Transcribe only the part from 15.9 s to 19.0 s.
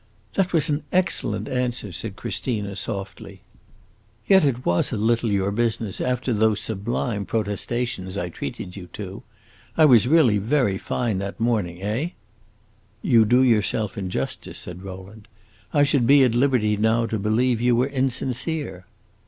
be at liberty now to believe you were insincere."